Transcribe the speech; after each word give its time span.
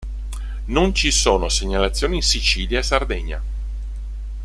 Non 0.65 0.95
si 0.95 1.11
sono 1.11 1.47
segnalazioni 1.47 2.15
in 2.15 2.21
Sicilia 2.23 2.79
e 2.79 2.83
Sardegna. 2.83 3.43